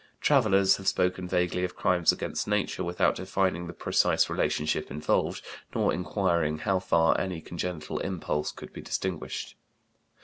[0.19, 5.43] Travellers have spoken vaguely of crimes against nature without defining the precise relationship involved
[5.75, 9.53] nor inquiring how far any congenital impulse could be distinguished.